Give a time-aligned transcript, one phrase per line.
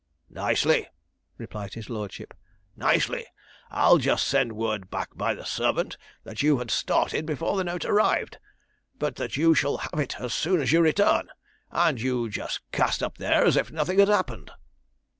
[0.31, 0.87] 'Nicely,'
[1.37, 2.33] replied his lordship,
[2.75, 3.27] 'nicely.
[3.69, 7.85] I'll just send word back by the servant that you had started before the note
[7.85, 8.39] arrived,
[8.97, 11.29] but that you shall have it as soon as you return;
[11.69, 14.49] and you just cast up there as if nothing had happened.'